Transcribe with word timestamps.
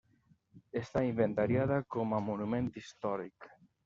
Està 0.79 1.03
inventariada 1.07 1.77
com 1.97 2.15
a 2.15 2.21
monument 2.29 2.71
històric. 2.83 3.47